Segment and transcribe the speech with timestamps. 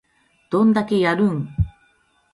[0.49, 1.47] どんだけやるん